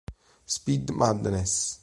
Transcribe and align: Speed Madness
Speed 0.49 0.89
Madness 0.97 1.77